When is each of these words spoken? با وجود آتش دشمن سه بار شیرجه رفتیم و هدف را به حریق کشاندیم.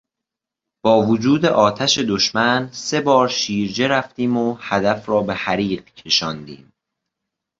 با 0.83 1.01
وجود 1.05 1.45
آتش 1.45 1.97
دشمن 1.99 2.69
سه 2.71 3.01
بار 3.01 3.27
شیرجه 3.27 3.87
رفتیم 3.87 4.37
و 4.37 4.53
هدف 4.59 5.09
را 5.09 5.21
به 5.21 5.33
حریق 5.33 5.83
کشاندیم. 5.85 6.71